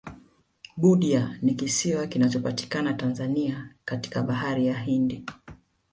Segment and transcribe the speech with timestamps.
[0.77, 5.25] budya ni kisiwa kinachopatikana tanzania katika bahari ya hindi